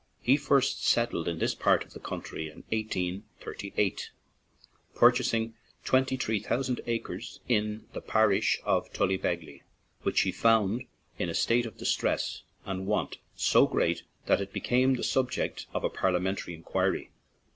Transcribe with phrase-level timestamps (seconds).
[0.19, 4.09] He first settled in this part of the country in 1838,
[4.95, 5.53] purchasing
[5.85, 9.61] twenty three thousand acres in the parish of Tulla ghobegly,
[10.01, 10.85] which he found
[11.19, 15.83] in a state of distress and want so great that it became the subject of
[15.83, 17.11] a parliamentary inquiry.